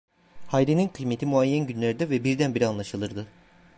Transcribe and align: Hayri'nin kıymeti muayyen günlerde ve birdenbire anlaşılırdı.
Hayri'nin 0.47 0.87
kıymeti 0.87 1.25
muayyen 1.25 1.67
günlerde 1.67 2.09
ve 2.09 2.23
birdenbire 2.23 2.67
anlaşılırdı. 2.67 3.27